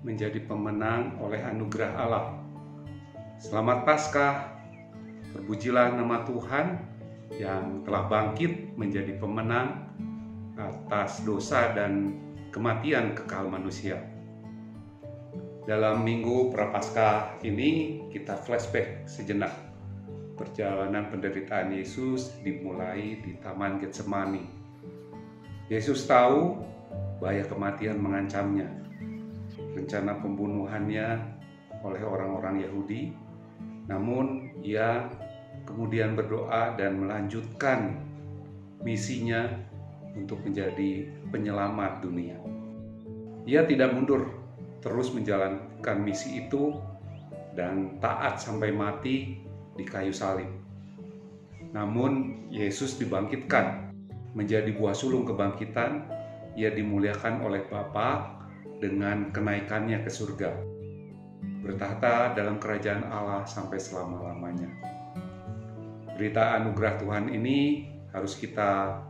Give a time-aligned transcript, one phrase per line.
[0.00, 2.26] menjadi pemenang oleh anugerah Allah.
[3.36, 4.34] Selamat Paskah,
[5.32, 6.66] terpujilah nama Tuhan
[7.36, 9.88] yang telah bangkit menjadi pemenang
[10.56, 12.16] atas dosa dan
[12.52, 14.00] kematian kekal manusia.
[15.68, 19.52] Dalam minggu Prapaskah ini kita flashback sejenak
[20.34, 24.44] perjalanan penderitaan Yesus dimulai di Taman Getsemani.
[25.68, 26.58] Yesus tahu
[27.20, 28.89] bahaya kematian mengancamnya.
[29.80, 31.08] Rencana pembunuhannya
[31.80, 33.16] oleh orang-orang Yahudi,
[33.88, 35.08] namun ia
[35.64, 37.96] kemudian berdoa dan melanjutkan
[38.84, 39.48] misinya
[40.12, 42.36] untuk menjadi penyelamat dunia.
[43.48, 44.28] Ia tidak mundur,
[44.84, 46.76] terus menjalankan misi itu
[47.56, 49.40] dan taat sampai mati
[49.80, 50.48] di kayu salib.
[51.72, 53.94] Namun Yesus dibangkitkan
[54.36, 56.04] menjadi buah sulung kebangkitan,
[56.52, 58.40] ia dimuliakan oleh Bapa
[58.80, 60.50] dengan kenaikannya ke surga.
[61.60, 64.72] Bertahta dalam kerajaan Allah sampai selama-lamanya.
[66.16, 69.00] Berita anugerah Tuhan ini harus kita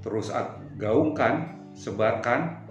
[0.00, 0.32] terus
[0.80, 2.64] gaungkan, sebarkan,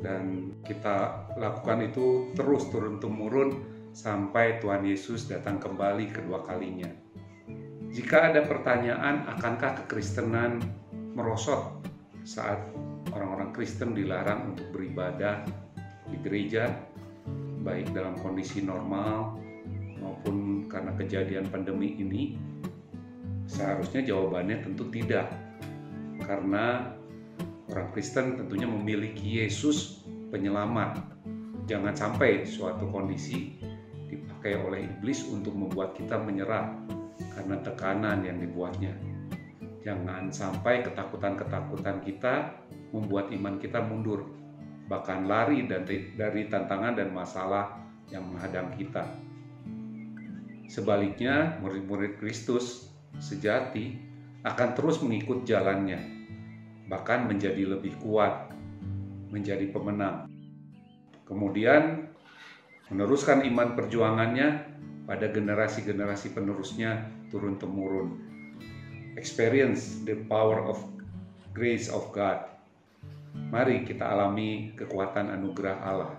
[0.00, 3.64] dan kita lakukan itu terus turun-temurun
[3.96, 6.88] sampai Tuhan Yesus datang kembali kedua kalinya.
[7.88, 10.60] Jika ada pertanyaan, akankah kekristenan
[11.16, 11.80] merosot
[12.28, 12.60] saat
[13.16, 15.65] orang-orang Kristen dilarang untuk beribadah
[16.10, 16.70] di gereja,
[17.66, 19.38] baik dalam kondisi normal
[19.98, 22.38] maupun karena kejadian pandemi ini?
[23.46, 25.30] Seharusnya jawabannya tentu tidak
[26.26, 26.94] karena
[27.70, 30.02] orang Kristen tentunya memiliki Yesus
[30.34, 30.98] penyelamat.
[31.66, 33.58] Jangan sampai suatu kondisi
[34.06, 36.74] dipakai oleh iblis untuk membuat kita menyerah
[37.34, 38.94] karena tekanan yang dibuatnya.
[39.82, 42.54] Jangan sampai ketakutan-ketakutan kita
[42.90, 44.26] membuat iman kita mundur,
[44.86, 49.02] bahkan lari dari, tantangan dan masalah yang menghadang kita.
[50.66, 53.98] Sebaliknya, murid-murid Kristus sejati
[54.46, 55.98] akan terus mengikut jalannya,
[56.86, 58.50] bahkan menjadi lebih kuat,
[59.30, 60.30] menjadi pemenang.
[61.26, 62.06] Kemudian
[62.90, 64.48] meneruskan iman perjuangannya
[65.06, 68.22] pada generasi-generasi penerusnya turun-temurun.
[69.18, 70.78] Experience the power of
[71.50, 72.55] grace of God.
[73.52, 76.12] Mari kita alami kekuatan anugerah Allah.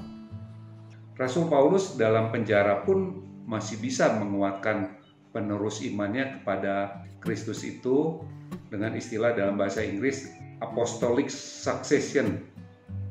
[1.18, 4.98] Rasul Paulus dalam penjara pun masih bisa menguatkan
[5.34, 8.22] penerus imannya kepada Kristus itu
[8.70, 10.30] dengan istilah dalam bahasa Inggris
[10.62, 12.42] apostolic succession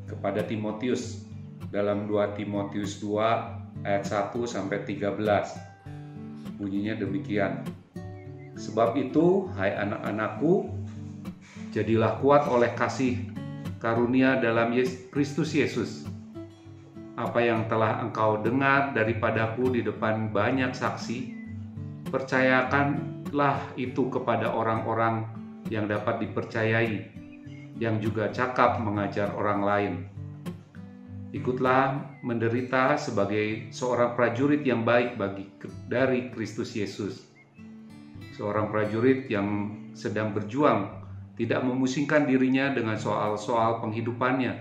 [0.07, 1.27] kepada Timotius
[1.71, 6.57] dalam 2 Timotius 2 ayat 1 sampai 13.
[6.57, 7.67] Bunyinya demikian.
[8.57, 10.73] Sebab itu, hai anak-anakku,
[11.77, 13.36] jadilah kuat oleh kasih
[13.79, 14.73] karunia dalam
[15.13, 16.09] Kristus Yesus.
[17.17, 21.33] Apa yang telah engkau dengar daripadaku di depan banyak saksi,
[22.13, 25.25] percayakanlah itu kepada orang-orang
[25.73, 27.09] yang dapat dipercayai
[27.77, 29.95] yang juga cakap mengajar orang lain.
[31.37, 35.45] Ikutlah menderita sebagai seorang prajurit yang baik bagi
[35.85, 37.29] dari Kristus Yesus.
[38.41, 41.06] Seorang prajurit yang sedang berjuang
[41.37, 44.57] tidak memusingkan dirinya dengan soal-soal penghidupannya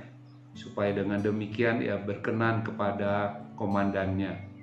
[0.56, 4.56] supaya dengan demikian ia berkenan kepada komandannya.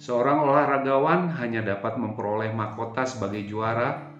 [0.00, 4.12] Seorang olahragawan hanya dapat memperoleh mahkota sebagai juara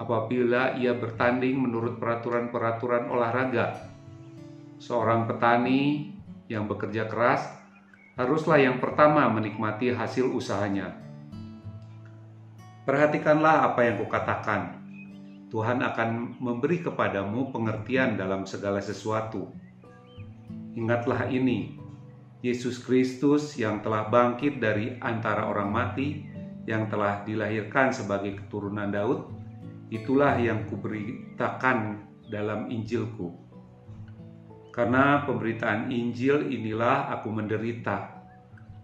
[0.00, 3.86] apabila ia bertanding menurut peraturan-peraturan olahraga.
[4.78, 6.10] Seorang petani
[6.50, 7.44] yang bekerja keras
[8.18, 10.96] haruslah yang pertama menikmati hasil usahanya.
[12.88, 14.77] Perhatikanlah apa yang kukatakan.
[15.48, 19.48] Tuhan akan memberi kepadamu pengertian dalam segala sesuatu.
[20.76, 21.80] Ingatlah ini,
[22.44, 26.28] Yesus Kristus yang telah bangkit dari antara orang mati,
[26.68, 29.38] yang telah dilahirkan sebagai keturunan Daud,
[29.88, 33.32] Itulah yang kuberitakan dalam Injilku.
[34.68, 38.20] Karena pemberitaan Injil inilah aku menderita,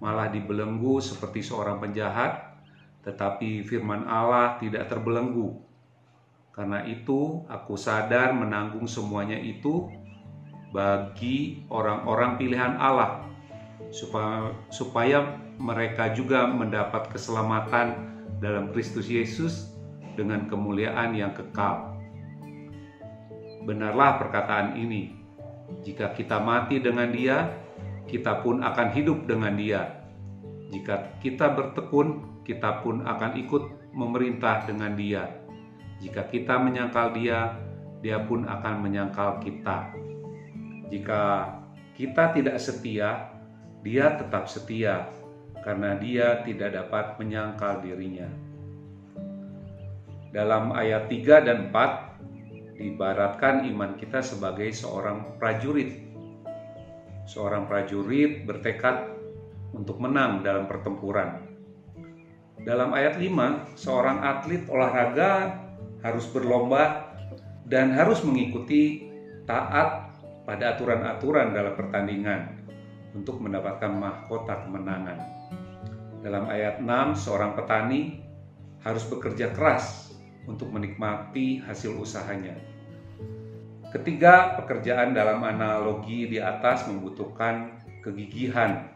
[0.00, 2.56] malah dibelenggu seperti seorang penjahat,
[3.05, 5.61] tetapi firman Allah tidak terbelenggu.
[6.55, 9.91] Karena itu aku sadar menanggung semuanya itu
[10.71, 13.27] bagi orang-orang pilihan Allah,
[13.91, 15.19] supaya, supaya
[15.59, 19.75] mereka juga mendapat keselamatan dalam Kristus Yesus
[20.15, 21.95] dengan kemuliaan yang kekal.
[23.67, 25.11] Benarlah perkataan ini,
[25.83, 27.50] jika kita mati dengan Dia,
[28.07, 30.07] kita pun akan hidup dengan Dia.
[30.71, 35.44] Jika kita bertekun, kita pun akan ikut memerintah dengan Dia.
[36.02, 37.58] Jika kita menyangkal Dia,
[38.02, 39.94] Dia pun akan menyangkal kita.
[40.91, 41.23] Jika
[41.94, 43.35] kita tidak setia,
[43.85, 45.12] dia tetap setia
[45.61, 48.29] karena dia tidak dapat menyangkal dirinya.
[50.35, 56.05] Dalam ayat 3 dan 4 dibaratkan iman kita sebagai seorang prajurit.
[57.25, 59.14] Seorang prajurit bertekad
[59.73, 61.40] untuk menang dalam pertempuran.
[62.64, 65.63] Dalam ayat 5, seorang atlet olahraga
[66.05, 67.17] harus berlomba
[67.65, 69.09] dan harus mengikuti
[69.49, 70.12] taat
[70.45, 72.61] pada aturan-aturan dalam pertandingan
[73.17, 75.19] untuk mendapatkan mahkota kemenangan.
[76.21, 78.21] Dalam ayat 6, seorang petani
[78.85, 80.12] harus bekerja keras
[80.45, 82.53] untuk menikmati hasil usahanya.
[83.89, 88.93] Ketiga, pekerjaan dalam analogi di atas membutuhkan kegigihan,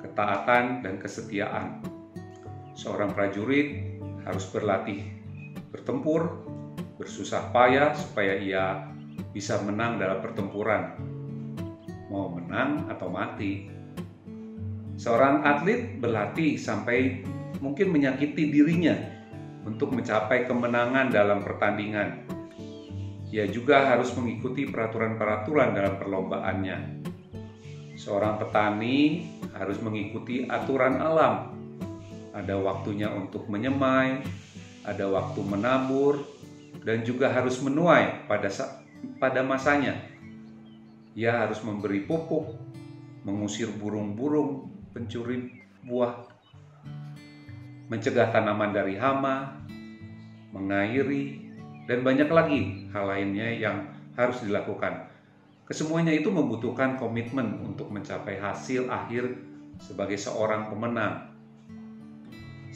[0.00, 1.82] ketaatan, dan kesetiaan.
[2.78, 5.02] Seorang prajurit harus berlatih
[5.74, 6.45] bertempur,
[6.96, 8.88] bersusah payah supaya ia
[9.32, 10.96] bisa menang dalam pertempuran
[12.10, 13.68] mau menang atau mati.
[14.96, 17.20] Seorang atlet berlatih sampai
[17.60, 18.96] mungkin menyakiti dirinya
[19.68, 22.24] untuk mencapai kemenangan dalam pertandingan.
[23.28, 26.78] Ia juga harus mengikuti peraturan-peraturan dalam perlombaannya.
[27.98, 31.52] Seorang petani harus mengikuti aturan alam.
[32.32, 34.24] Ada waktunya untuk menyemai,
[34.86, 36.22] ada waktu menabur,
[36.86, 38.48] dan juga harus menuai pada
[39.18, 40.16] pada masanya
[41.16, 42.52] ia harus memberi pupuk,
[43.24, 46.28] mengusir burung-burung pencuri buah,
[47.88, 49.64] mencegah tanaman dari hama,
[50.52, 51.40] mengairi,
[51.88, 52.60] dan banyak lagi
[52.92, 55.08] hal lainnya yang harus dilakukan.
[55.64, 59.40] Kesemuanya itu membutuhkan komitmen untuk mencapai hasil akhir
[59.80, 61.32] sebagai seorang pemenang.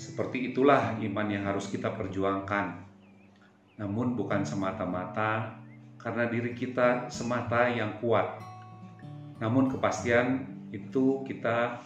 [0.00, 2.89] Seperti itulah iman yang harus kita perjuangkan.
[3.80, 5.56] Namun bukan semata-mata
[5.96, 8.36] karena diri kita semata yang kuat.
[9.40, 11.80] Namun kepastian itu kita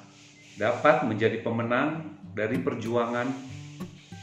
[0.59, 3.31] dapat menjadi pemenang dari perjuangan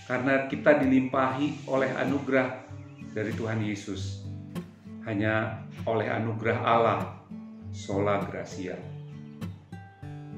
[0.03, 2.67] karena kita dilimpahi oleh anugerah
[3.15, 4.27] dari Tuhan Yesus.
[5.07, 7.01] Hanya oleh anugerah Allah,
[7.71, 8.75] sola gracia.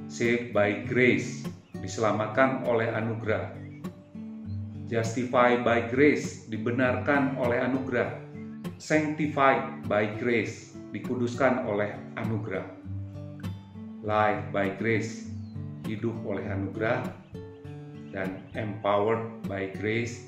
[0.06, 1.42] Saved by grace,
[1.82, 3.63] diselamatkan oleh anugerah.
[4.94, 8.24] Justified by grace, dibenarkan oleh anugerah
[8.84, 12.68] sanctified by grace, dikuduskan oleh anugerah.
[14.04, 15.32] Life by grace,
[15.88, 17.08] hidup oleh anugerah,
[18.12, 20.28] dan empowered by grace,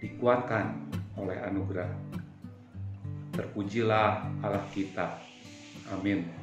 [0.00, 0.88] dikuatkan
[1.20, 1.92] oleh anugerah.
[3.36, 5.20] Terpujilah Allah kita.
[5.92, 6.41] Amin.